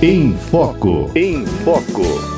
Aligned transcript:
Em 0.00 0.32
Foco. 0.32 1.10
Em 1.16 1.44
Foco. 1.64 2.37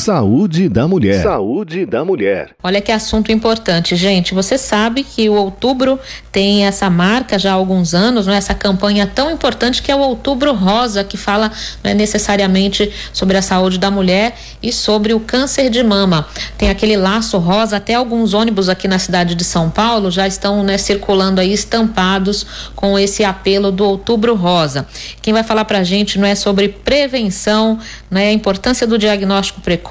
Saúde 0.00 0.66
da 0.66 0.88
mulher. 0.88 1.22
Saúde 1.22 1.84
da 1.84 2.04
mulher. 2.04 2.52
Olha 2.62 2.80
que 2.80 2.90
assunto 2.90 3.30
importante, 3.30 3.94
gente. 3.94 4.32
Você 4.32 4.56
sabe 4.56 5.04
que 5.04 5.28
o 5.28 5.34
outubro 5.34 6.00
tem 6.32 6.66
essa 6.66 6.88
marca 6.88 7.38
já 7.38 7.50
há 7.50 7.54
alguns 7.54 7.92
anos, 7.92 8.26
não 8.26 8.32
é? 8.32 8.38
essa 8.38 8.54
campanha 8.54 9.06
tão 9.06 9.30
importante 9.30 9.82
que 9.82 9.92
é 9.92 9.94
o 9.94 9.98
Outubro 9.98 10.54
Rosa, 10.54 11.04
que 11.04 11.18
fala 11.18 11.52
não 11.84 11.90
é 11.90 11.94
necessariamente 11.94 12.90
sobre 13.12 13.36
a 13.36 13.42
saúde 13.42 13.78
da 13.78 13.90
mulher 13.90 14.34
e 14.62 14.72
sobre 14.72 15.12
o 15.12 15.20
câncer 15.20 15.68
de 15.68 15.82
mama. 15.82 16.26
Tem 16.56 16.70
aquele 16.70 16.96
laço 16.96 17.36
rosa, 17.36 17.76
até 17.76 17.94
alguns 17.94 18.32
ônibus 18.32 18.70
aqui 18.70 18.88
na 18.88 18.98
cidade 18.98 19.34
de 19.34 19.44
São 19.44 19.68
Paulo 19.68 20.10
já 20.10 20.26
estão 20.26 20.62
né, 20.62 20.78
circulando 20.78 21.42
aí 21.42 21.52
estampados 21.52 22.46
com 22.74 22.98
esse 22.98 23.22
apelo 23.22 23.70
do 23.70 23.84
Outubro 23.84 24.34
Rosa. 24.34 24.86
Quem 25.20 25.34
vai 25.34 25.42
falar 25.42 25.66
pra 25.66 25.84
gente 25.84 26.18
não 26.18 26.26
é 26.26 26.34
sobre 26.34 26.68
prevenção, 26.70 27.78
não 28.10 28.18
é 28.18 28.28
a 28.28 28.32
importância 28.32 28.86
do 28.86 28.96
diagnóstico 28.96 29.60
precoce 29.60 29.90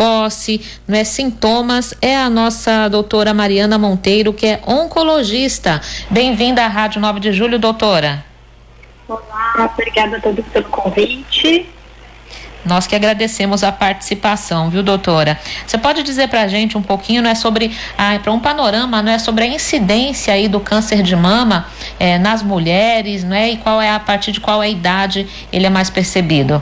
não 0.88 0.98
é 0.98 1.04
sintomas, 1.04 1.94
é 2.02 2.18
a 2.18 2.30
nossa 2.30 2.90
doutora 2.90 3.34
Mariana 3.34 3.78
Monteiro, 3.78 4.34
que 4.34 4.48
é 4.48 4.62
oncologista. 4.66 5.82
Bem-vinda 6.10 6.64
à 6.64 6.68
Rádio 6.68 7.00
9 7.00 7.20
de 7.20 7.32
Julho, 7.32 7.60
doutora. 7.60 8.26
Olá, 9.08 9.72
obrigada 9.74 10.18
a 10.18 10.20
todos 10.20 10.46
pelo 10.48 10.66
convite. 10.66 11.70
Nós 12.66 12.86
que 12.86 12.96
agradecemos 12.96 13.64
a 13.64 13.72
participação, 13.72 14.70
viu, 14.70 14.84
doutora? 14.84 15.40
Você 15.66 15.78
pode 15.78 16.04
dizer 16.04 16.28
para 16.28 16.42
a 16.42 16.48
gente 16.48 16.78
um 16.78 16.82
pouquinho, 16.82 17.22
não 17.22 17.30
é 17.30 17.36
sobre, 17.36 17.76
ah, 17.98 18.20
para 18.22 18.32
um 18.32 18.40
panorama, 18.40 19.02
não 19.02 19.12
é 19.12 19.18
sobre 19.18 19.46
a 19.46 19.48
incidência 19.48 20.34
aí 20.34 20.48
do 20.48 20.60
câncer 20.60 21.02
de 21.02 21.16
mama 21.16 21.68
é, 22.00 22.18
nas 22.18 22.44
mulheres, 22.44 23.24
não 23.24 23.36
é? 23.36 23.52
E 23.52 23.58
qual 23.58 23.82
é 23.82 23.90
a 23.90 24.00
partir 24.00 24.32
de 24.32 24.40
qual 24.40 24.62
é 24.62 24.68
a 24.68 24.70
idade 24.70 25.28
ele 25.52 25.66
é 25.66 25.70
mais 25.70 25.90
percebido? 25.90 26.62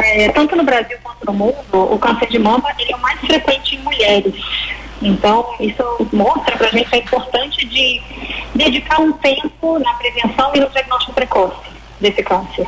É, 0.00 0.28
tanto 0.30 0.56
no 0.56 0.62
Brasil 0.62 0.96
quanto 1.02 1.26
no 1.26 1.32
mundo, 1.32 1.64
o 1.72 1.98
câncer 1.98 2.28
de 2.28 2.38
mama 2.38 2.64
é 2.78 2.94
o 2.94 2.98
mais 3.00 3.20
frequente 3.20 3.76
em 3.76 3.78
mulheres. 3.80 4.34
Então, 5.02 5.54
isso 5.58 6.08
mostra 6.12 6.56
para 6.56 6.68
a 6.68 6.70
gente 6.70 6.94
a 6.94 6.98
importância 6.98 7.66
de 7.66 8.00
dedicar 8.54 9.00
um 9.00 9.12
tempo 9.14 9.78
na 9.80 9.92
prevenção 9.94 10.52
e 10.54 10.60
no 10.60 10.70
diagnóstico 10.70 11.12
precoce 11.12 11.68
desse 12.00 12.22
câncer. 12.22 12.66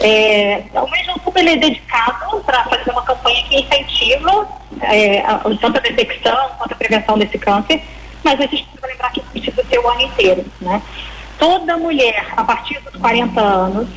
É, 0.00 0.64
o 0.74 0.90
mês 0.90 1.04
de 1.04 1.10
outubro 1.12 1.40
ele 1.40 1.50
é 1.50 1.56
dedicado 1.56 2.40
para 2.40 2.64
fazer 2.64 2.90
uma 2.90 3.02
campanha 3.02 3.44
que 3.44 3.60
incentiva 3.60 4.48
é, 4.80 5.22
tanto 5.60 5.78
a 5.78 5.80
detecção 5.80 6.50
quanto 6.58 6.72
a 6.72 6.76
prevenção 6.76 7.16
desse 7.16 7.38
câncer, 7.38 7.80
mas 8.24 8.40
a 8.40 8.46
gente 8.46 8.64
precisa 8.64 8.86
lembrar 8.86 9.12
que 9.12 9.20
precisa 9.20 9.64
ser 9.64 9.78
o 9.78 9.88
ano 9.88 10.00
inteiro. 10.00 10.44
Né? 10.60 10.82
Toda 11.38 11.76
mulher, 11.76 12.26
a 12.36 12.42
partir 12.42 12.80
dos 12.80 13.00
40 13.00 13.40
anos, 13.40 13.88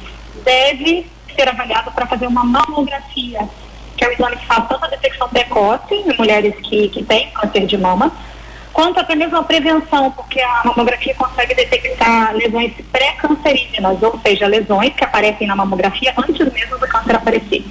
deve 0.44 1.08
ser 1.36 1.50
avaliado 1.50 1.92
para 1.92 2.06
fazer 2.06 2.28
uma 2.28 2.44
mamografia, 2.44 3.48
que 3.96 4.04
é 4.04 4.08
o 4.08 4.12
exame 4.12 4.38
que 4.38 4.46
faz 4.46 4.68
tanto 4.68 4.86
a 4.86 4.88
detecção 4.88 5.30
precoce 5.30 5.94
em 5.94 6.18
mulheres 6.18 6.56
que, 6.64 6.90
que 6.90 7.04
têm 7.04 7.30
câncer 7.32 7.66
de 7.66 7.78
mama, 7.78 8.12
quanto 8.74 9.00
até 9.00 9.16
mesmo 9.16 9.38
a 9.38 9.44
prevenção, 9.44 10.12
porque 10.12 10.42
a 10.42 10.64
mamografia 10.66 11.16
consegue 11.16 11.56
detectar 11.56 12.34
lesões 12.36 12.74
pré-cancerígenas, 12.92 14.02
ou 14.02 14.20
seja, 14.20 14.48
lesões 14.48 14.94
que 14.94 15.04
aparecem 15.04 15.48
na 15.48 15.56
mamografia 15.56 16.14
antes 16.18 16.52
mesmo 16.52 16.78
do 16.78 16.88
câncer 16.88 17.16
aparecer. 17.16 17.66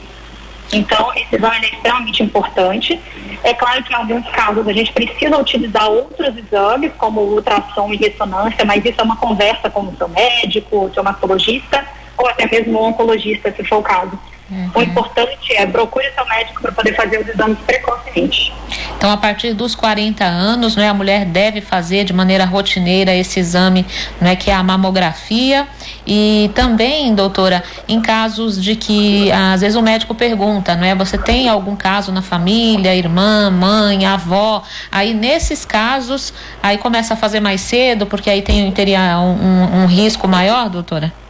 Então, 0.73 1.13
esse 1.15 1.37
exame 1.37 1.67
é 1.67 1.75
extremamente 1.75 2.23
importante. 2.23 3.01
É 3.43 3.53
claro 3.53 3.83
que 3.83 3.93
em 3.93 3.97
alguns 3.97 4.29
casos 4.31 4.67
a 4.67 4.73
gente 4.73 4.93
precisa 4.93 5.37
utilizar 5.37 5.89
outros 5.89 6.37
exames, 6.37 6.91
como 6.97 7.21
ultrassom 7.21 7.93
e 7.93 7.97
ressonância, 7.97 8.65
mas 8.65 8.85
isso 8.85 9.01
é 9.01 9.05
uma 9.05 9.17
conversa 9.17 9.69
com 9.69 9.83
o 9.83 9.97
seu 9.97 10.09
médico, 10.09 10.87
o 10.87 10.95
seu 10.95 11.05
mastologista, 11.05 11.87
ou 12.25 12.31
até 12.31 12.47
mesmo 12.47 12.81
um 12.81 12.87
oncologista, 12.87 13.53
se 13.55 13.63
for 13.65 13.77
o 13.77 13.83
caso. 13.83 14.19
Uhum. 14.51 14.71
O 14.75 14.83
importante 14.83 15.55
é 15.55 15.67
procure 15.67 16.11
seu 16.13 16.27
médico 16.27 16.61
para 16.61 16.73
poder 16.73 16.95
fazer 16.95 17.19
os 17.19 17.29
exames 17.29 17.59
precocemente. 17.67 18.53
Então, 18.97 19.11
a 19.11 19.17
partir 19.17 19.55
dos 19.55 19.75
40 19.75 20.23
anos, 20.25 20.77
né, 20.77 20.89
a 20.89 20.95
mulher 20.95 21.25
deve 21.25 21.61
fazer 21.61 22.05
de 22.05 22.13
maneira 22.13 22.45
rotineira 22.45 23.15
esse 23.15 23.41
exame, 23.41 23.87
né, 24.21 24.37
que 24.37 24.51
é 24.51 24.55
a 24.55 24.63
mamografia. 24.63 25.67
E 26.07 26.51
também, 26.55 27.15
doutora, 27.15 27.63
em 27.89 28.01
casos 28.01 28.63
de 28.63 28.77
que 28.77 29.33
às 29.33 29.63
vezes 29.63 29.77
o 29.77 29.83
médico 29.83 30.15
pergunta, 30.15 30.75
não 30.77 30.85
é? 30.85 30.95
Você 30.95 31.17
tem 31.17 31.49
algum 31.49 31.75
caso 31.75 32.13
na 32.13 32.21
família, 32.21 32.95
irmã, 32.95 33.51
mãe, 33.51 34.05
avó? 34.05 34.63
Aí 34.93 35.15
nesses 35.15 35.65
casos, 35.65 36.35
aí 36.63 36.77
começa 36.77 37.15
a 37.15 37.17
fazer 37.17 37.41
mais 37.41 37.63
cedo, 37.63 38.05
porque 38.07 38.29
aí 38.29 38.43
tem 38.43 38.71
teria 38.73 39.19
um, 39.19 39.33
um, 39.33 39.83
um 39.83 39.87
risco 39.87 40.29
maior, 40.29 40.69
doutora? 40.69 41.24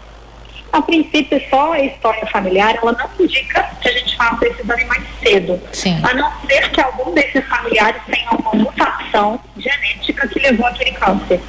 A 0.74 0.82
princípio, 0.82 1.40
só 1.48 1.72
a 1.74 1.80
história 1.80 2.26
familiar, 2.26 2.74
ela 2.74 2.90
não 2.90 3.08
indica 3.24 3.62
que 3.80 3.88
a 3.88 3.92
gente 3.92 4.16
faça 4.16 4.44
esse 4.44 4.60
exame 4.60 4.84
mais 4.86 5.04
cedo. 5.22 5.62
Sim. 5.72 6.00
A 6.02 6.12
não 6.14 6.32
ser 6.48 6.68
que 6.72 6.80
algum 6.80 7.14
desses 7.14 7.46
familiares 7.46 8.02
tenha 8.08 8.28
uma 8.32 8.50
mutação 8.54 9.38
genética 9.56 10.26
que 10.26 10.40
levou 10.40 10.66
aquele 10.66 10.90
câncer. 10.90 11.40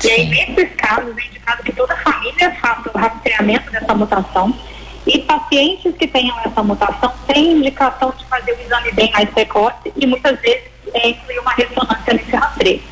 Sim. 0.00 0.08
E 0.08 0.10
aí, 0.10 0.26
nesses 0.26 0.74
casos, 0.74 1.16
é 1.16 1.24
indicado 1.24 1.62
que 1.62 1.72
toda 1.72 1.94
a 1.94 1.98
família 1.98 2.50
faça 2.60 2.90
o 2.92 2.98
rastreamento 2.98 3.70
dessa 3.70 3.94
mutação. 3.94 4.52
E 5.06 5.20
pacientes 5.20 5.94
que 5.96 6.08
tenham 6.08 6.36
essa 6.40 6.60
mutação 6.60 7.14
têm 7.28 7.52
indicação 7.52 8.12
de 8.18 8.24
fazer 8.26 8.54
o 8.54 8.60
exame 8.60 8.90
bem 8.90 9.12
mais 9.12 9.30
precoce 9.30 9.92
e 9.94 10.04
muitas 10.04 10.40
vezes 10.40 10.64
é, 10.94 11.10
incluir 11.10 11.38
uma 11.38 11.52
ressonância 11.52 12.12
nesse 12.12 12.34
rastreio. 12.34 12.82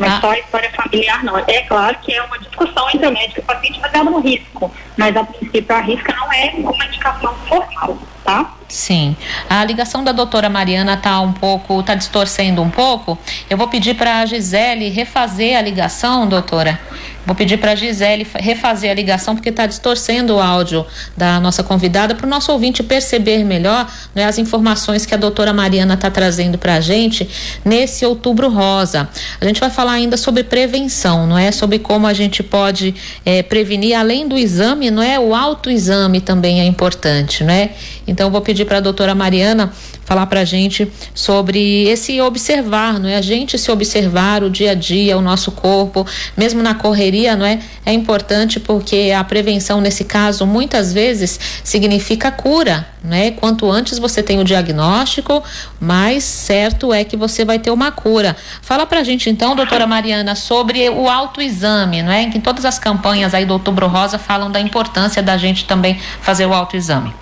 Mas 0.00 0.14
ah. 0.14 0.20
só 0.20 0.30
a 0.32 0.38
história 0.40 0.70
familiar 0.72 1.22
não. 1.22 1.38
É 1.38 1.62
claro 1.62 1.96
que 2.02 2.12
é 2.12 2.22
uma 2.24 2.38
discussão 2.40 2.88
entre 2.90 3.06
o 3.06 3.12
médico 3.12 3.38
e 3.38 3.42
o 3.42 3.44
paciente 3.44 3.78
baseada 3.78 4.10
no 4.10 4.20
risco, 4.20 4.72
mas 4.96 5.16
a 5.16 5.24
princípio 5.24 5.74
a 5.74 5.80
risca 5.80 6.14
não 6.14 6.32
é 6.32 6.52
uma 6.56 6.84
indicação 6.84 7.34
formal, 7.48 7.98
tá? 8.24 8.54
Sim. 8.68 9.16
A 9.50 9.64
ligação 9.64 10.02
da 10.02 10.12
doutora 10.12 10.48
Mariana 10.48 10.96
tá 10.96 11.20
um 11.20 11.32
pouco, 11.32 11.82
tá 11.82 11.94
distorcendo 11.94 12.62
um 12.62 12.70
pouco. 12.70 13.18
Eu 13.50 13.58
vou 13.58 13.68
pedir 13.68 13.94
para 13.94 14.20
a 14.20 14.26
Gisele 14.26 14.88
refazer 14.88 15.58
a 15.58 15.62
ligação, 15.62 16.26
doutora. 16.26 16.80
Vou 17.24 17.36
pedir 17.36 17.56
para 17.56 17.72
a 17.72 17.74
Gisele 17.76 18.26
refazer 18.34 18.90
a 18.90 18.94
ligação, 18.94 19.36
porque 19.36 19.50
está 19.50 19.64
distorcendo 19.64 20.34
o 20.34 20.40
áudio 20.40 20.84
da 21.16 21.38
nossa 21.38 21.62
convidada, 21.62 22.16
para 22.16 22.26
o 22.26 22.28
nosso 22.28 22.50
ouvinte 22.50 22.82
perceber 22.82 23.44
melhor 23.44 23.88
né, 24.12 24.24
as 24.24 24.38
informações 24.38 25.06
que 25.06 25.14
a 25.14 25.16
doutora 25.16 25.52
Mariana 25.52 25.94
está 25.94 26.10
trazendo 26.10 26.58
para 26.58 26.74
a 26.74 26.80
gente 26.80 27.28
nesse 27.64 28.04
outubro 28.04 28.48
rosa. 28.48 29.08
A 29.40 29.44
gente 29.44 29.60
vai 29.60 29.70
falar 29.70 29.92
ainda 29.92 30.16
sobre 30.16 30.42
prevenção, 30.42 31.26
não 31.26 31.38
é? 31.38 31.52
Sobre 31.52 31.78
como 31.78 32.08
a 32.08 32.12
gente 32.12 32.42
pode 32.42 32.92
é, 33.24 33.40
prevenir, 33.42 33.96
além 33.96 34.26
do 34.26 34.36
exame, 34.36 34.90
não 34.90 35.02
é? 35.02 35.18
O 35.20 35.32
autoexame 35.32 36.20
também 36.20 36.60
é 36.60 36.64
importante, 36.64 37.44
não 37.44 37.54
é? 37.54 37.70
Então, 38.06 38.30
vou 38.30 38.40
pedir 38.40 38.64
para 38.64 38.78
a 38.78 38.80
doutora 38.80 39.14
Mariana 39.14 39.72
falar 40.04 40.26
para 40.26 40.40
a 40.40 40.44
gente 40.44 40.90
sobre 41.14 41.84
esse 41.84 42.20
observar, 42.20 42.98
não 42.98 43.08
é? 43.08 43.16
A 43.16 43.22
gente 43.22 43.56
se 43.58 43.70
observar 43.70 44.42
o 44.42 44.50
dia 44.50 44.72
a 44.72 44.74
dia, 44.74 45.16
o 45.16 45.22
nosso 45.22 45.52
corpo, 45.52 46.06
mesmo 46.36 46.62
na 46.62 46.74
correria, 46.74 47.11
não 47.36 47.46
é? 47.46 47.60
É 47.84 47.92
importante 47.92 48.58
porque 48.58 49.12
a 49.16 49.22
prevenção 49.22 49.80
nesse 49.80 50.04
caso 50.04 50.46
muitas 50.46 50.92
vezes 50.92 51.38
significa 51.62 52.30
cura, 52.30 52.86
né? 53.02 53.32
Quanto 53.32 53.70
antes 53.70 53.98
você 53.98 54.22
tem 54.22 54.40
o 54.40 54.44
diagnóstico, 54.44 55.42
mais 55.80 56.24
certo 56.24 56.92
é 56.92 57.04
que 57.04 57.16
você 57.16 57.44
vai 57.44 57.58
ter 57.58 57.70
uma 57.70 57.92
cura. 57.92 58.36
Fala 58.62 58.86
pra 58.86 59.02
gente 59.02 59.28
então, 59.28 59.54
doutora 59.54 59.86
Mariana, 59.86 60.34
sobre 60.34 60.88
o 60.88 61.08
autoexame, 61.08 62.02
não 62.02 62.12
é? 62.12 62.30
Que 62.30 62.40
todas 62.40 62.64
as 62.64 62.78
campanhas 62.78 63.34
aí 63.34 63.44
do 63.44 63.52
Outubro 63.52 63.86
Rosa 63.86 64.18
falam 64.18 64.50
da 64.50 64.60
importância 64.60 65.22
da 65.22 65.36
gente 65.36 65.64
também 65.64 65.98
fazer 66.20 66.46
o 66.46 66.52
autoexame. 66.52 67.14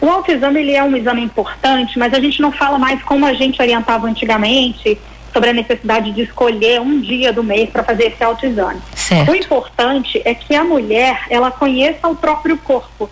O 0.00 0.08
autoexame 0.08 0.60
ele 0.60 0.72
é 0.72 0.84
um 0.84 0.94
exame 0.94 1.22
importante, 1.22 1.98
mas 1.98 2.12
a 2.12 2.20
gente 2.20 2.40
não 2.40 2.52
fala 2.52 2.78
mais 2.78 3.02
como 3.02 3.24
a 3.26 3.32
gente 3.32 3.60
orientava 3.60 4.06
antigamente 4.06 4.98
sobre 5.36 5.50
a 5.50 5.52
necessidade 5.52 6.12
de 6.12 6.22
escolher 6.22 6.80
um 6.80 6.98
dia 6.98 7.30
do 7.30 7.44
mês 7.44 7.68
para 7.68 7.84
fazer 7.84 8.04
esse 8.04 8.24
autoexame. 8.24 8.80
Certo. 8.94 9.30
O 9.30 9.36
importante 9.36 10.22
é 10.24 10.34
que 10.34 10.54
a 10.54 10.64
mulher 10.64 11.26
ela 11.28 11.50
conheça 11.50 12.08
o 12.08 12.16
próprio 12.16 12.56
corpo, 12.56 13.10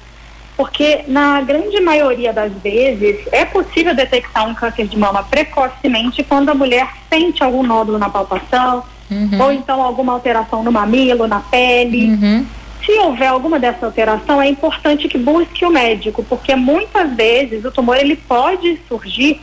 porque 0.56 1.04
na 1.06 1.42
grande 1.42 1.78
maioria 1.80 2.32
das 2.32 2.50
vezes 2.50 3.26
é 3.30 3.44
possível 3.44 3.94
detectar 3.94 4.48
um 4.48 4.54
câncer 4.54 4.86
de 4.86 4.96
mama 4.96 5.22
precocemente 5.22 6.24
quando 6.24 6.48
a 6.48 6.54
mulher 6.54 6.88
sente 7.10 7.44
algum 7.44 7.62
nódulo 7.62 7.98
na 7.98 8.08
palpação 8.08 8.82
uhum. 9.10 9.42
ou 9.42 9.52
então 9.52 9.82
alguma 9.82 10.14
alteração 10.14 10.64
no 10.64 10.72
mamilo, 10.72 11.26
na 11.26 11.40
pele. 11.40 12.06
Uhum. 12.06 12.46
Se 12.86 12.92
houver 13.00 13.28
alguma 13.28 13.58
dessa 13.58 13.84
alteração, 13.84 14.40
é 14.40 14.48
importante 14.48 15.08
que 15.08 15.18
busque 15.18 15.62
o 15.66 15.70
médico, 15.70 16.24
porque 16.24 16.54
muitas 16.54 17.14
vezes 17.14 17.62
o 17.66 17.70
tumor 17.70 17.98
ele 17.98 18.16
pode 18.16 18.78
surgir 18.88 19.42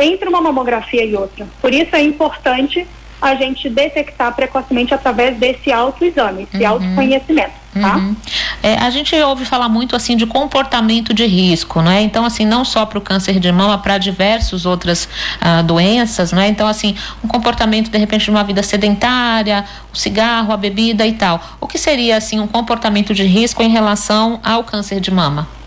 entre 0.00 0.28
uma 0.28 0.40
mamografia 0.40 1.04
e 1.04 1.14
outra. 1.14 1.46
Por 1.60 1.72
isso 1.72 1.94
é 1.94 2.02
importante 2.02 2.86
a 3.20 3.34
gente 3.34 3.68
detectar 3.68 4.34
precocemente 4.34 4.94
através 4.94 5.36
desse 5.36 5.70
autoexame, 5.70 6.48
esse 6.52 6.64
uhum. 6.64 6.70
autoconhecimento. 6.70 7.60
Tá? 7.72 7.96
Uhum. 7.96 8.16
É, 8.62 8.74
a 8.78 8.90
gente 8.90 9.14
ouve 9.14 9.44
falar 9.44 9.68
muito 9.68 9.94
assim 9.94 10.16
de 10.16 10.26
comportamento 10.26 11.14
de 11.14 11.24
risco, 11.24 11.80
não 11.80 11.90
é? 11.92 12.00
Então 12.00 12.24
assim 12.24 12.44
não 12.44 12.64
só 12.64 12.84
para 12.84 12.98
o 12.98 13.00
câncer 13.00 13.38
de 13.38 13.52
mama, 13.52 13.78
para 13.78 13.96
diversas 13.96 14.66
outras 14.66 15.08
ah, 15.40 15.62
doenças, 15.62 16.32
não 16.32 16.42
é? 16.42 16.48
Então 16.48 16.66
assim 16.66 16.96
um 17.22 17.28
comportamento 17.28 17.88
de 17.88 17.98
repente 17.98 18.24
de 18.24 18.30
uma 18.30 18.42
vida 18.42 18.62
sedentária, 18.62 19.64
o 19.92 19.96
cigarro, 19.96 20.52
a 20.52 20.56
bebida 20.56 21.06
e 21.06 21.12
tal. 21.12 21.40
O 21.60 21.66
que 21.68 21.78
seria 21.78 22.16
assim 22.16 22.40
um 22.40 22.46
comportamento 22.46 23.14
de 23.14 23.22
risco 23.22 23.62
em 23.62 23.68
relação 23.68 24.40
ao 24.42 24.64
câncer 24.64 24.98
de 24.98 25.12
mama? 25.12 25.59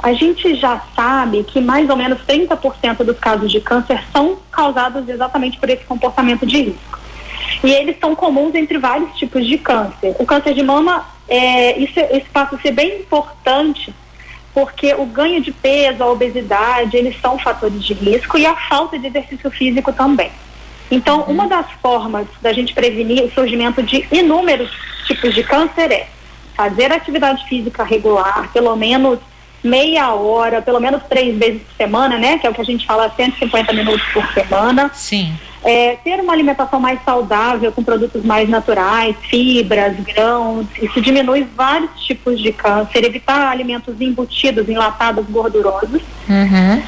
A 0.00 0.12
gente 0.12 0.54
já 0.54 0.80
sabe 0.94 1.42
que 1.44 1.60
mais 1.60 1.90
ou 1.90 1.96
menos 1.96 2.18
30% 2.20 3.04
dos 3.04 3.18
casos 3.18 3.50
de 3.50 3.60
câncer 3.60 4.02
são 4.12 4.38
causados 4.50 5.08
exatamente 5.08 5.58
por 5.58 5.68
esse 5.68 5.84
comportamento 5.84 6.46
de 6.46 6.62
risco. 6.62 6.98
E 7.64 7.70
eles 7.70 7.96
são 7.98 8.14
comuns 8.14 8.54
entre 8.54 8.78
vários 8.78 9.16
tipos 9.16 9.46
de 9.46 9.58
câncer. 9.58 10.14
O 10.18 10.24
câncer 10.24 10.54
de 10.54 10.62
mama, 10.62 11.04
é, 11.28 11.78
isso, 11.78 11.98
isso 11.98 12.26
passa 12.32 12.54
a 12.54 12.58
ser 12.60 12.72
bem 12.72 13.00
importante 13.00 13.92
porque 14.54 14.94
o 14.94 15.06
ganho 15.06 15.40
de 15.40 15.52
peso, 15.52 16.02
a 16.02 16.10
obesidade, 16.10 16.96
eles 16.96 17.20
são 17.20 17.38
fatores 17.38 17.84
de 17.84 17.94
risco 17.94 18.38
e 18.38 18.46
a 18.46 18.56
falta 18.56 18.98
de 18.98 19.06
exercício 19.06 19.50
físico 19.50 19.92
também. 19.92 20.32
Então, 20.90 21.22
uma 21.22 21.46
das 21.46 21.70
formas 21.82 22.26
da 22.40 22.52
gente 22.52 22.72
prevenir 22.72 23.22
o 23.22 23.30
surgimento 23.30 23.82
de 23.82 24.06
inúmeros 24.10 24.70
tipos 25.06 25.34
de 25.34 25.42
câncer 25.44 25.92
é 25.92 26.08
fazer 26.56 26.90
atividade 26.90 27.46
física 27.46 27.84
regular, 27.84 28.50
pelo 28.52 28.74
menos 28.74 29.18
meia 29.62 30.12
hora, 30.12 30.62
pelo 30.62 30.80
menos 30.80 31.02
três 31.08 31.36
vezes 31.36 31.62
por 31.62 31.76
semana, 31.76 32.18
né? 32.18 32.38
Que 32.38 32.46
é 32.46 32.50
o 32.50 32.54
que 32.54 32.60
a 32.60 32.64
gente 32.64 32.86
fala, 32.86 33.12
150 33.14 33.72
minutos 33.72 34.06
por 34.12 34.26
semana. 34.32 34.90
Sim. 34.94 35.34
É, 35.64 35.96
ter 36.04 36.20
uma 36.20 36.32
alimentação 36.32 36.78
mais 36.78 37.00
saudável, 37.04 37.72
com 37.72 37.82
produtos 37.82 38.24
mais 38.24 38.48
naturais, 38.48 39.16
fibras, 39.28 39.96
grãos, 40.00 40.66
isso 40.80 41.00
diminui 41.00 41.46
vários 41.56 41.90
tipos 42.04 42.40
de 42.40 42.52
câncer, 42.52 43.04
evitar 43.04 43.48
alimentos 43.48 44.00
embutidos, 44.00 44.68
enlatados, 44.68 45.26
gordurosos. 45.26 46.00
Uhum. 46.28 46.82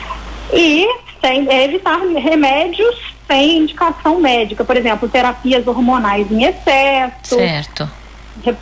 E 0.52 0.87
sem, 1.20 1.49
é, 1.50 1.64
evitar 1.64 1.99
remédios 1.99 2.96
sem 3.26 3.58
indicação 3.58 4.20
médica, 4.20 4.64
por 4.64 4.76
exemplo, 4.76 5.08
terapias 5.08 5.66
hormonais 5.66 6.31
em 6.31 6.44
excesso. 6.44 7.37
Certo 7.37 8.00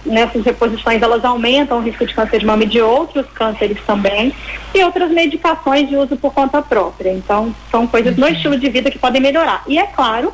nessas 0.05 0.45
reposições 0.45 1.03
elas 1.03 1.25
aumentam 1.25 1.79
o 1.79 1.83
risco 1.83 2.07
de 2.07 2.15
câncer 2.15 2.41
de 2.41 2.47
mama 2.47 2.65
e 2.65 2.67
de 2.67 2.81
outros 2.81 3.27
cânceres 3.35 3.79
também 3.87 4.33
e 4.75 4.83
outras 4.83 5.11
medicações 5.11 5.89
de 5.89 5.97
uso 5.97 6.17
por 6.17 6.33
conta 6.33 6.61
própria. 6.63 7.11
Então, 7.11 7.55
são 7.71 7.87
coisas 7.87 8.17
no 8.17 8.27
uhum. 8.27 8.33
estilo 8.33 8.59
de 8.59 8.69
vida 8.69 8.91
que 8.91 8.99
podem 8.99 9.21
melhorar. 9.21 9.63
E 9.67 9.79
é 9.79 9.87
claro, 9.87 10.33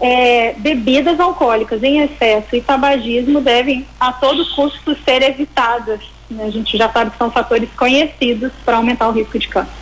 é, 0.00 0.54
bebidas 0.58 1.18
alcoólicas 1.18 1.82
em 1.82 2.00
excesso 2.00 2.54
e 2.54 2.60
tabagismo 2.60 3.40
devem 3.40 3.86
a 3.98 4.12
todo 4.12 4.48
custo 4.54 4.96
ser 5.04 5.22
evitadas. 5.22 6.00
Né? 6.30 6.44
A 6.44 6.50
gente 6.50 6.76
já 6.76 6.88
sabe 6.88 7.10
que 7.10 7.18
são 7.18 7.30
fatores 7.30 7.68
conhecidos 7.76 8.52
para 8.64 8.76
aumentar 8.76 9.08
o 9.08 9.12
risco 9.12 9.38
de 9.38 9.48
câncer. 9.48 9.77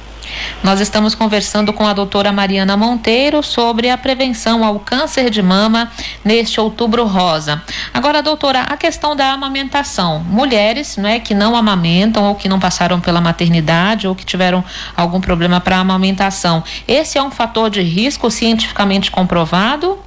Nós 0.63 0.81
estamos 0.81 1.15
conversando 1.15 1.73
com 1.73 1.87
a 1.87 1.93
doutora 1.93 2.33
Mariana 2.33 2.77
Monteiro 2.77 3.43
sobre 3.43 3.91
a 3.91 3.99
prevenção 3.99 4.65
ao 4.65 4.81
câncer 4.81 5.31
de 5.31 5.43
mama 5.43 5.91
neste 6.25 6.61
outubro 6.61 7.05
rosa. 7.05 7.63
Agora, 7.93 8.23
doutora, 8.23 8.63
a 8.63 8.77
questão 8.77 9.15
da 9.15 9.33
amamentação. 9.33 10.21
Mulheres 10.21 10.97
né, 10.97 11.21
que 11.21 11.35
não 11.35 11.57
amamentam 11.57 12.25
ou 12.25 12.35
que 12.35 12.49
não 12.49 12.59
passaram 12.59 13.01
pela 13.01 13.21
maternidade 13.21 14.07
ou 14.07 14.15
que 14.15 14.25
tiveram 14.25 14.65
algum 14.97 15.21
problema 15.21 15.61
para 15.61 15.79
amamentação. 15.79 16.63
Esse 16.87 17.19
é 17.19 17.23
um 17.23 17.31
fator 17.31 17.71
de 17.71 17.83
risco 17.83 18.31
cientificamente 18.31 19.11
comprovado? 19.11 19.99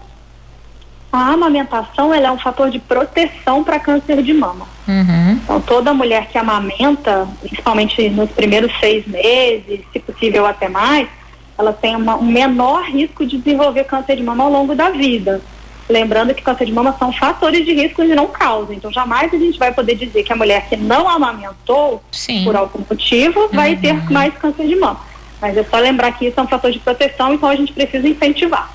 a 1.11 1.33
amamentação 1.33 2.13
é 2.13 2.31
um 2.31 2.37
fator 2.37 2.69
de 2.69 2.79
proteção 2.79 3.63
para 3.63 3.79
câncer 3.79 4.21
de 4.21 4.33
mama. 4.33 4.67
Uhum. 4.89 5.33
Então, 5.43 5.61
toda 5.61 5.93
mulher 5.93 6.27
que 6.29 6.37
amamenta, 6.37 7.27
principalmente 7.41 8.09
nos 8.09 8.31
primeiros 8.31 8.71
seis 8.79 9.05
meses, 9.05 9.81
se 9.93 9.99
possível 9.99 10.47
até 10.47 10.67
mais, 10.67 11.07
ela 11.55 11.71
tem 11.71 11.95
uma, 11.95 12.15
um 12.15 12.25
menor 12.25 12.85
risco 12.85 13.23
de 13.23 13.37
desenvolver 13.37 13.83
câncer 13.83 14.15
de 14.15 14.23
mama 14.23 14.45
ao 14.45 14.51
longo 14.51 14.73
da 14.73 14.89
vida. 14.89 15.41
Lembrando 15.87 16.33
que 16.33 16.41
câncer 16.41 16.65
de 16.65 16.71
mama 16.71 16.95
são 16.97 17.13
fatores 17.13 17.63
de 17.65 17.73
risco 17.73 18.03
e 18.03 18.07
não 18.15 18.27
causam. 18.27 18.73
Então, 18.73 18.91
jamais 18.91 19.31
a 19.31 19.37
gente 19.37 19.59
vai 19.59 19.71
poder 19.71 19.93
dizer 19.93 20.23
que 20.23 20.33
a 20.33 20.35
mulher 20.35 20.67
que 20.67 20.75
não 20.75 21.07
amamentou, 21.07 22.01
Sim. 22.11 22.43
por 22.43 22.55
algum 22.55 22.83
motivo, 22.89 23.47
vai 23.53 23.75
uhum. 23.75 23.81
ter 23.81 24.11
mais 24.11 24.33
câncer 24.35 24.67
de 24.67 24.75
mama. 24.75 25.01
Mas 25.39 25.55
é 25.55 25.63
só 25.63 25.77
lembrar 25.77 26.11
que 26.13 26.25
isso 26.25 26.39
é 26.39 26.43
um 26.43 26.47
fator 26.47 26.71
de 26.71 26.79
proteção, 26.79 27.33
então 27.33 27.47
a 27.47 27.55
gente 27.55 27.73
precisa 27.73 28.07
incentivar. 28.07 28.69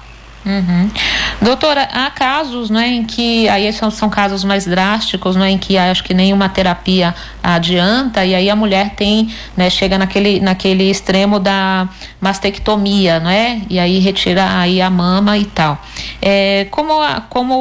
Uhum. 0.46 0.90
Doutora, 1.40 1.82
há 1.92 2.10
casos 2.10 2.70
né, 2.70 2.88
em 2.88 3.04
que, 3.04 3.48
aí 3.48 3.70
são, 3.72 3.90
são 3.90 4.08
casos 4.08 4.44
mais 4.44 4.66
drásticos, 4.66 5.36
né, 5.36 5.50
em 5.50 5.58
que 5.58 5.76
acho 5.76 6.02
que 6.02 6.14
nenhuma 6.14 6.48
terapia 6.48 7.14
adianta, 7.42 8.24
e 8.24 8.34
aí 8.34 8.48
a 8.48 8.56
mulher 8.56 8.94
tem, 8.94 9.28
né, 9.56 9.68
chega 9.68 9.98
naquele, 9.98 10.40
naquele 10.40 10.90
extremo 10.90 11.38
da 11.38 11.88
mastectomia, 12.20 13.20
não 13.20 13.28
é? 13.30 13.60
E 13.68 13.78
aí 13.78 13.98
retira 13.98 14.58
aí 14.58 14.80
a 14.80 14.88
mama 14.88 15.36
e 15.36 15.44
tal. 15.44 15.78
É, 16.22 16.66
como, 16.70 17.02
a, 17.02 17.20
como 17.20 17.54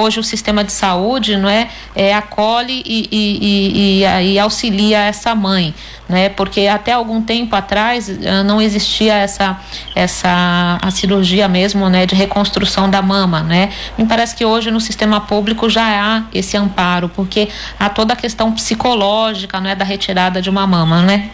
hoje 0.00 0.18
o 0.18 0.24
sistema 0.24 0.64
de 0.64 0.72
saúde, 0.72 1.36
não 1.36 1.48
é, 1.48 1.68
é 1.94 2.12
acolhe 2.12 2.82
e, 2.84 3.08
e, 3.12 4.02
e, 4.02 4.32
e 4.32 4.38
auxilia 4.40 4.98
essa 5.04 5.36
mãe, 5.36 5.72
né? 6.08 6.28
Porque 6.30 6.66
até 6.66 6.92
algum 6.92 7.22
tempo 7.22 7.54
atrás 7.54 8.10
ah, 8.26 8.42
não 8.42 8.60
existia 8.60 9.14
essa 9.14 9.60
essa 9.94 10.78
a 10.82 10.90
cirurgia 10.90 11.48
mesmo, 11.48 11.88
né, 11.88 12.06
de 12.06 12.14
reconstrução 12.14 12.90
da 12.90 13.02
mama, 13.18 13.42
né? 13.42 13.72
Me 13.96 14.06
parece 14.06 14.36
que 14.36 14.44
hoje 14.44 14.70
no 14.70 14.80
sistema 14.80 15.20
público 15.20 15.68
já 15.68 15.82
há 15.82 16.22
esse 16.32 16.56
amparo, 16.56 17.08
porque 17.08 17.48
há 17.78 17.88
toda 17.88 18.12
a 18.12 18.16
questão 18.16 18.52
psicológica, 18.52 19.60
não 19.60 19.70
é, 19.70 19.74
da 19.74 19.84
retirada 19.84 20.40
de 20.40 20.48
uma 20.48 20.66
mama, 20.66 21.02
né? 21.02 21.30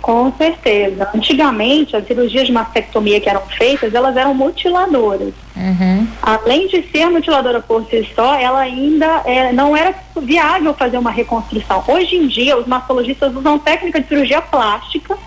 Com 0.00 0.32
certeza. 0.38 1.10
Antigamente, 1.14 1.94
as 1.94 2.06
cirurgias 2.06 2.46
de 2.46 2.52
mastectomia 2.52 3.20
que 3.20 3.28
eram 3.28 3.42
feitas, 3.42 3.92
elas 3.92 4.16
eram 4.16 4.32
mutiladoras. 4.32 5.34
Uhum. 5.54 6.06
Além 6.22 6.68
de 6.68 6.82
ser 6.90 7.10
mutiladora 7.10 7.60
por 7.60 7.84
si 7.90 8.08
só, 8.14 8.34
ela 8.36 8.60
ainda 8.60 9.22
é, 9.26 9.52
não 9.52 9.76
era 9.76 9.94
viável 10.16 10.72
fazer 10.72 10.96
uma 10.96 11.10
reconstrução. 11.10 11.84
Hoje 11.86 12.16
em 12.16 12.26
dia, 12.26 12.56
os 12.56 12.66
mastologistas 12.66 13.34
usam 13.34 13.58
técnica 13.58 14.00
de 14.00 14.08
cirurgia 14.08 14.40
plástica 14.40 15.18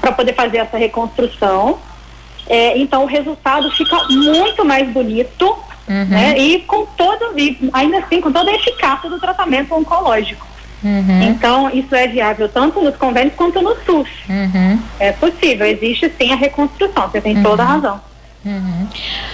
para 0.00 0.12
poder 0.12 0.34
fazer 0.34 0.58
essa 0.58 0.76
reconstrução. 0.76 1.78
É, 2.48 2.78
então, 2.78 3.04
o 3.04 3.06
resultado 3.06 3.70
fica 3.72 3.96
muito 4.08 4.64
mais 4.64 4.88
bonito 4.88 5.44
uhum. 5.88 6.04
né, 6.06 6.38
e 6.38 6.60
com 6.60 6.86
todo, 6.86 7.38
e 7.38 7.70
ainda 7.72 7.98
assim, 7.98 8.20
com 8.20 8.32
toda 8.32 8.50
a 8.50 8.54
eficácia 8.54 9.08
do 9.10 9.20
tratamento 9.20 9.74
oncológico. 9.74 10.46
Uhum. 10.82 11.22
Então, 11.22 11.70
isso 11.70 11.94
é 11.94 12.06
viável 12.06 12.48
tanto 12.48 12.80
nos 12.80 12.96
convênios 12.96 13.34
quanto 13.34 13.60
no 13.60 13.74
SUS. 13.84 14.08
Uhum. 14.28 14.78
É 14.98 15.12
possível, 15.12 15.66
existe 15.66 16.10
sim 16.18 16.32
a 16.32 16.36
reconstrução, 16.36 17.08
você 17.08 17.20
tem 17.20 17.36
uhum. 17.36 17.42
toda 17.42 17.62
a 17.62 17.66
razão. 17.66 18.07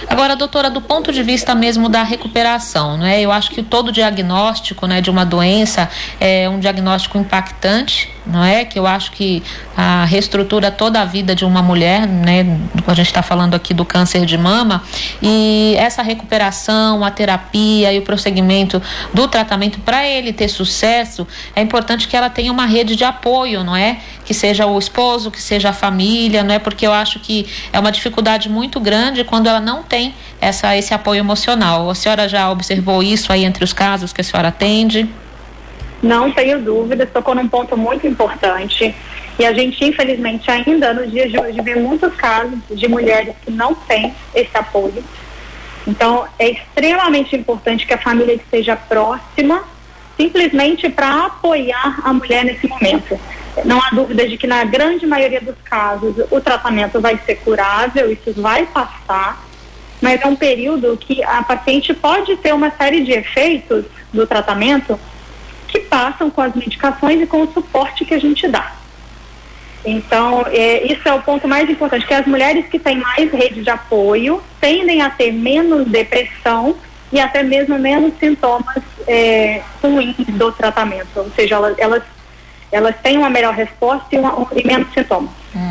Agora, 0.07 0.35
doutora, 0.35 0.69
do 0.69 0.81
ponto 0.81 1.11
de 1.11 1.23
vista 1.23 1.55
mesmo 1.55 1.89
da 1.89 2.03
recuperação, 2.03 2.97
né? 2.97 3.21
Eu 3.21 3.31
acho 3.31 3.51
que 3.51 3.63
todo 3.63 3.91
diagnóstico, 3.91 4.85
né, 4.87 5.01
de 5.01 5.09
uma 5.09 5.25
doença 5.25 5.89
é 6.19 6.47
um 6.49 6.59
diagnóstico 6.59 7.17
impactante, 7.17 8.09
não 8.25 8.43
é? 8.43 8.65
Que 8.65 8.77
eu 8.77 8.85
acho 8.85 9.11
que 9.11 9.43
a 9.75 10.05
reestrutura 10.05 10.71
toda 10.71 11.01
a 11.01 11.05
vida 11.05 11.35
de 11.35 11.45
uma 11.45 11.61
mulher, 11.61 12.07
né? 12.07 12.59
A 12.87 12.93
gente 12.93 13.07
está 13.07 13.21
falando 13.21 13.55
aqui 13.55 13.73
do 13.73 13.85
câncer 13.85 14.25
de 14.25 14.37
mama 14.37 14.83
e 15.21 15.75
essa 15.77 16.01
recuperação, 16.01 17.03
a 17.03 17.11
terapia 17.11 17.93
e 17.93 17.99
o 17.99 18.01
prosseguimento 18.01 18.81
do 19.13 19.27
tratamento 19.27 19.79
para 19.79 20.07
ele 20.07 20.33
ter 20.33 20.47
sucesso, 20.47 21.27
é 21.55 21.61
importante 21.61 22.07
que 22.07 22.15
ela 22.15 22.29
tenha 22.29 22.51
uma 22.51 22.65
rede 22.65 22.95
de 22.95 23.03
apoio, 23.03 23.63
não 23.63 23.75
é? 23.75 23.99
Que 24.23 24.33
seja 24.33 24.65
o 24.65 24.77
esposo, 24.77 25.29
que 25.29 25.41
seja 25.41 25.69
a 25.69 25.73
família, 25.73 26.43
não 26.43 26.53
é? 26.53 26.59
Porque 26.59 26.85
eu 26.85 26.93
acho 26.93 27.19
que 27.19 27.45
é 27.71 27.79
uma 27.79 27.91
dificuldade 27.91 28.49
muito 28.49 28.79
grande 28.79 29.04
quando 29.23 29.47
ela 29.47 29.59
não 29.59 29.83
tem 29.83 30.13
essa 30.41 30.75
esse 30.75 30.93
apoio 30.93 31.19
emocional. 31.19 31.89
A 31.89 31.95
senhora 31.95 32.27
já 32.27 32.49
observou 32.49 33.03
isso 33.03 33.31
aí 33.31 33.43
entre 33.43 33.63
os 33.63 33.73
casos 33.73 34.11
que 34.11 34.21
a 34.21 34.23
senhora 34.23 34.49
atende? 34.49 35.07
Não 36.01 36.31
tenho 36.31 36.61
dúvidas, 36.61 37.09
tocou 37.11 37.33
num 37.35 37.47
ponto 37.47 37.77
muito 37.77 38.05
importante. 38.05 38.93
E 39.37 39.45
a 39.45 39.53
gente, 39.53 39.83
infelizmente, 39.83 40.49
ainda 40.49 40.93
nos 40.93 41.11
dias 41.11 41.29
de 41.29 41.39
hoje, 41.39 41.61
vê 41.61 41.75
muitos 41.75 42.13
casos 42.15 42.59
de 42.69 42.87
mulheres 42.87 43.33
que 43.43 43.51
não 43.51 43.73
têm 43.73 44.13
esse 44.33 44.55
apoio. 44.55 45.03
Então, 45.87 46.25
é 46.39 46.51
extremamente 46.51 47.35
importante 47.35 47.85
que 47.85 47.93
a 47.93 47.97
família 47.97 48.33
esteja 48.33 48.75
próxima, 48.75 49.63
simplesmente 50.17 50.89
para 50.89 51.25
apoiar 51.25 51.99
a 52.03 52.13
mulher 52.13 52.45
nesse 52.45 52.67
momento. 52.67 53.19
Não 53.63 53.81
há 53.81 53.89
dúvida 53.91 54.27
de 54.27 54.37
que, 54.37 54.47
na 54.47 54.63
grande 54.65 55.05
maioria 55.05 55.39
dos 55.39 55.55
casos, 55.63 56.15
o 56.29 56.41
tratamento 56.41 56.99
vai 56.99 57.17
ser 57.25 57.35
curável, 57.35 58.11
isso 58.11 58.33
vai 58.41 58.65
passar, 58.65 59.43
mas 60.01 60.21
é 60.21 60.27
um 60.27 60.35
período 60.35 60.97
que 60.97 61.23
a 61.23 61.41
paciente 61.43 61.93
pode 61.93 62.35
ter 62.37 62.53
uma 62.53 62.71
série 62.71 63.01
de 63.01 63.11
efeitos 63.11 63.85
do 64.11 64.27
tratamento 64.27 64.99
que 65.67 65.79
passam 65.79 66.29
com 66.29 66.41
as 66.41 66.53
medicações 66.53 67.21
e 67.21 67.25
com 67.25 67.43
o 67.43 67.53
suporte 67.53 68.03
que 68.05 68.13
a 68.13 68.19
gente 68.19 68.47
dá. 68.47 68.73
Então, 69.85 70.45
é, 70.47 70.91
isso 70.91 71.07
é 71.07 71.13
o 71.13 71.21
ponto 71.21 71.47
mais 71.47 71.69
importante, 71.69 72.07
que 72.07 72.13
as 72.13 72.25
mulheres 72.25 72.65
que 72.67 72.79
têm 72.79 72.97
mais 72.97 73.31
rede 73.31 73.61
de 73.61 73.69
apoio 73.69 74.41
tendem 74.59 75.01
a 75.01 75.09
ter 75.09 75.31
menos 75.31 75.87
depressão 75.87 76.75
e 77.11 77.19
até 77.19 77.43
mesmo 77.43 77.77
menos 77.77 78.13
sintomas 78.19 78.83
é, 79.07 79.61
ruins 79.81 80.15
do 80.17 80.51
tratamento. 80.51 81.07
Ou 81.15 81.29
seja, 81.35 81.55
elas, 81.55 81.77
elas, 81.77 82.03
elas 82.71 82.95
têm 83.01 83.17
uma 83.17 83.29
melhor 83.29 83.53
resposta 83.53 84.07
e, 84.11 84.17
uma, 84.17 84.47
e 84.55 84.65
menos 84.65 84.91
sintomas. 84.93 85.29
Uhum. 85.53 85.64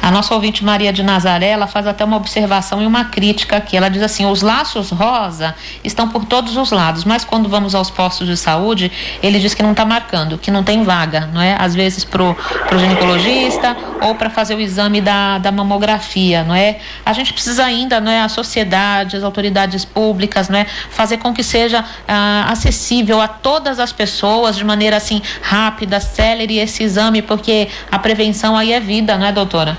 A 0.00 0.10
nossa 0.10 0.34
ouvinte 0.34 0.64
Maria 0.64 0.92
de 0.92 1.02
Nazaré, 1.02 1.48
ela 1.48 1.66
faz 1.66 1.86
até 1.86 2.04
uma 2.04 2.16
observação 2.16 2.82
e 2.82 2.86
uma 2.86 3.06
crítica 3.06 3.56
aqui. 3.56 3.76
Ela 3.76 3.88
diz 3.88 4.02
assim: 4.02 4.26
os 4.26 4.42
laços 4.42 4.90
rosa 4.90 5.54
estão 5.82 6.08
por 6.08 6.24
todos 6.24 6.56
os 6.56 6.70
lados, 6.70 7.04
mas 7.04 7.24
quando 7.24 7.48
vamos 7.48 7.74
aos 7.74 7.90
postos 7.90 8.26
de 8.26 8.36
saúde, 8.36 8.90
ele 9.22 9.38
diz 9.38 9.54
que 9.54 9.62
não 9.62 9.72
está 9.72 9.84
marcando, 9.84 10.38
que 10.38 10.50
não 10.50 10.62
tem 10.62 10.82
vaga, 10.82 11.28
não 11.32 11.40
é? 11.40 11.56
Às 11.58 11.74
vezes 11.74 12.04
pro, 12.04 12.34
pro 12.68 12.78
ginecologista 12.78 13.76
ou 14.02 14.14
para 14.14 14.28
fazer 14.28 14.54
o 14.54 14.60
exame 14.60 15.00
da, 15.00 15.38
da 15.38 15.52
mamografia, 15.52 16.42
não 16.44 16.54
é? 16.54 16.78
A 17.04 17.12
gente 17.12 17.32
precisa 17.32 17.64
ainda, 17.64 18.00
não 18.00 18.10
é? 18.10 18.20
A 18.20 18.28
sociedade, 18.28 19.16
as 19.16 19.22
autoridades 19.22 19.84
públicas, 19.84 20.48
não 20.48 20.58
é? 20.58 20.66
Fazer 20.90 21.18
com 21.18 21.32
que 21.32 21.42
seja 21.42 21.84
ah, 22.06 22.46
acessível 22.50 23.20
a 23.20 23.28
todas 23.28 23.78
as 23.78 23.92
pessoas 23.92 24.56
de 24.56 24.64
maneira 24.64 24.96
assim 24.96 25.22
rápida, 25.40 26.00
célere 26.00 26.58
esse 26.58 26.82
exame, 26.82 27.22
porque 27.22 27.68
a 27.90 27.98
prevenção 27.98 28.56
aí 28.56 28.72
é 28.72 28.80
vida 28.80 29.16
não 29.16 29.26
é, 29.26 29.31
doutora? 29.32 29.76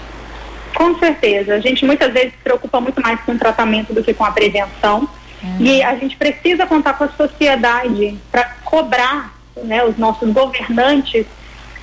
Com 0.75 0.97
certeza. 0.99 1.55
A 1.55 1.59
gente 1.59 1.85
muitas 1.85 2.11
vezes 2.11 2.31
se 2.31 2.39
preocupa 2.43 2.81
muito 2.81 3.01
mais 3.01 3.19
com 3.21 3.33
o 3.33 3.37
tratamento 3.37 3.93
do 3.93 4.03
que 4.03 4.13
com 4.13 4.25
a 4.25 4.31
prevenção. 4.31 5.07
Uhum. 5.43 5.57
E 5.59 5.83
a 5.83 5.95
gente 5.95 6.15
precisa 6.17 6.65
contar 6.65 6.93
com 6.93 7.03
a 7.03 7.09
sociedade 7.09 8.17
para 8.31 8.43
cobrar 8.63 9.33
né, 9.63 9.83
os 9.83 9.97
nossos 9.97 10.29
governantes 10.31 11.25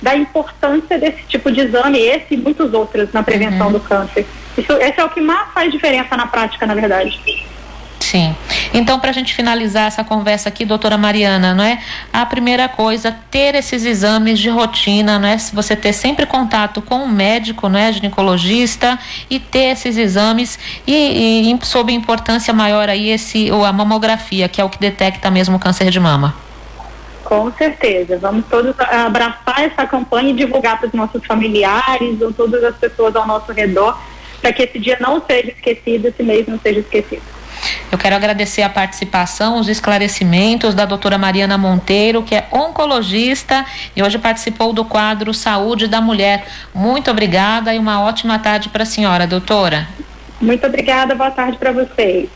da 0.01 0.15
importância 0.15 0.97
desse 0.97 1.21
tipo 1.27 1.51
de 1.51 1.61
exame, 1.61 1.99
esse 1.99 2.33
e 2.33 2.37
muitos 2.37 2.73
outros 2.73 3.11
na 3.13 3.21
prevenção 3.21 3.67
uhum. 3.67 3.73
do 3.73 3.79
câncer. 3.79 4.25
Isso, 4.57 4.73
esse 4.73 4.99
é 4.99 5.03
o 5.05 5.09
que 5.09 5.21
mais 5.21 5.51
faz 5.53 5.71
diferença 5.71 6.17
na 6.17 6.25
prática, 6.25 6.65
na 6.65 6.73
verdade. 6.73 7.21
Sim. 8.11 8.35
Então, 8.73 8.99
para 8.99 9.11
a 9.11 9.13
gente 9.13 9.33
finalizar 9.33 9.87
essa 9.87 10.03
conversa 10.03 10.49
aqui, 10.49 10.65
doutora 10.65 10.97
Mariana, 10.97 11.55
não 11.55 11.63
é? 11.63 11.81
A 12.11 12.25
primeira 12.25 12.67
coisa, 12.67 13.15
ter 13.31 13.55
esses 13.55 13.85
exames 13.85 14.37
de 14.37 14.49
rotina, 14.49 15.17
não 15.17 15.29
é? 15.29 15.37
Você 15.37 15.77
ter 15.77 15.93
sempre 15.93 16.25
contato 16.25 16.81
com 16.81 16.95
o 16.95 17.03
um 17.03 17.07
médico, 17.07 17.69
não 17.69 17.79
é? 17.79 17.89
Ginecologista 17.89 18.99
e 19.29 19.39
ter 19.39 19.71
esses 19.71 19.95
exames 19.95 20.59
e, 20.85 21.53
e 21.53 21.65
sob 21.65 21.93
importância 21.93 22.53
maior 22.53 22.89
aí 22.89 23.07
esse, 23.07 23.49
ou 23.49 23.63
a 23.63 23.71
mamografia, 23.71 24.49
que 24.49 24.59
é 24.59 24.63
o 24.65 24.67
que 24.67 24.77
detecta 24.77 25.31
mesmo 25.31 25.55
o 25.55 25.59
câncer 25.59 25.89
de 25.89 25.99
mama. 25.99 26.35
Com 27.23 27.49
certeza. 27.53 28.17
Vamos 28.17 28.43
todos 28.47 28.77
abraçar 28.77 29.63
essa 29.63 29.87
campanha 29.87 30.31
e 30.31 30.33
divulgar 30.33 30.77
para 30.77 30.87
os 30.87 30.93
nossos 30.93 31.25
familiares 31.25 32.19
ou 32.21 32.33
todas 32.33 32.61
as 32.61 32.75
pessoas 32.75 33.15
ao 33.15 33.25
nosso 33.25 33.53
redor, 33.53 33.97
para 34.41 34.51
que 34.51 34.63
esse 34.63 34.77
dia 34.79 34.97
não 34.99 35.23
seja 35.25 35.51
esquecido, 35.51 36.09
esse 36.09 36.21
mês 36.21 36.45
não 36.45 36.59
seja 36.59 36.81
esquecido. 36.81 37.30
Eu 37.91 37.97
quero 37.97 38.15
agradecer 38.15 38.61
a 38.61 38.69
participação, 38.69 39.59
os 39.59 39.67
esclarecimentos 39.67 40.73
da 40.73 40.85
doutora 40.85 41.17
Mariana 41.17 41.57
Monteiro, 41.57 42.23
que 42.23 42.33
é 42.33 42.47
oncologista 42.49 43.65
e 43.93 44.01
hoje 44.01 44.17
participou 44.17 44.71
do 44.71 44.85
quadro 44.85 45.33
Saúde 45.33 45.87
da 45.87 45.99
Mulher. 45.99 46.47
Muito 46.73 47.11
obrigada 47.11 47.73
e 47.75 47.77
uma 47.77 48.01
ótima 48.01 48.39
tarde 48.39 48.69
para 48.69 48.83
a 48.83 48.85
senhora, 48.85 49.27
doutora. 49.27 49.89
Muito 50.39 50.65
obrigada, 50.65 51.13
boa 51.13 51.31
tarde 51.31 51.57
para 51.57 51.73
vocês. 51.73 52.29